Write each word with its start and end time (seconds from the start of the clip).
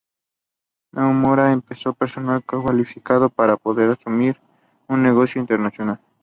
Nomura 0.93 1.51
empleó 1.51 1.93
personal 1.93 2.43
cualificado 2.43 3.29
para 3.29 3.55
poder 3.55 3.91
asumir 3.91 4.35
un 4.87 5.03
negocio 5.03 5.39
internacional. 5.39 5.99